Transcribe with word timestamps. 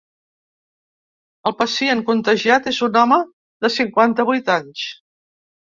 El 1.49 1.55
pacient 1.61 2.01
contagiat 2.09 2.73
és 2.75 2.81
un 2.89 2.99
home 3.05 3.23
de 3.67 3.73
cinquanta-vuit 3.79 4.53
anys. 4.61 4.93